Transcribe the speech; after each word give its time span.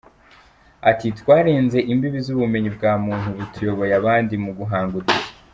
Ati 0.89 1.07
“Twarenze 1.19 1.77
imbibi 1.91 2.19
z’ubumenyi 2.25 2.69
bwa 2.77 2.93
muntu, 3.05 3.27
ubu 3.33 3.43
tuyoboye 3.53 3.93
abandi 4.01 4.33
mu 4.43 4.51
guhanga 4.59 4.93
udushya. 5.01 5.31